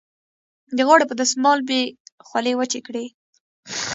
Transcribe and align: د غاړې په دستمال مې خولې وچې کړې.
د 0.77 0.79
غاړې 0.87 1.05
په 1.07 1.15
دستمال 1.19 1.59
مې 1.67 1.81
خولې 2.27 2.53
وچې 2.55 2.79
کړې. 2.87 3.05